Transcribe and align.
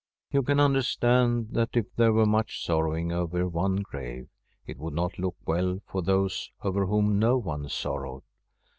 You 0.31 0.41
can 0.41 0.59
understand 0.59 1.49
that 1.51 1.77
if 1.77 1.95
there 1.95 2.11
were 2.11 2.25
much 2.25 2.65
sorrowing 2.65 3.11
over 3.11 3.47
one 3.47 3.83
grave, 3.83 4.29
it 4.65 4.79
would 4.79 4.95
not 4.95 5.19
look 5.19 5.35
well 5.45 5.79
for 5.85 6.01
those 6.01 6.49
over 6.63 6.87
whom 6.87 7.19
no 7.19 7.37
one 7.37 7.69
sorrowed. 7.69 8.23